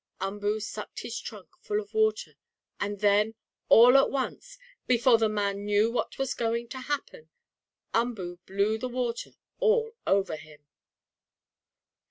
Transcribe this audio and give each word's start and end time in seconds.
Umboo 0.19 0.59
sucked 0.59 1.01
his 1.01 1.19
trunk 1.19 1.49
full 1.61 1.79
of 1.79 1.93
water 1.93 2.33
and 2.79 3.01
then, 3.01 3.35
all 3.69 3.95
at 3.95 4.09
once, 4.09 4.57
before 4.87 5.19
the 5.19 5.29
man 5.29 5.63
knew 5.63 5.91
what 5.91 6.17
was 6.17 6.33
going 6.33 6.67
to 6.69 6.79
happen, 6.81 7.29
Umboo 7.93 8.37
blew 8.47 8.79
the 8.79 8.89
water 8.89 9.33
all 9.59 9.93
over 10.07 10.37
him. 10.37 10.65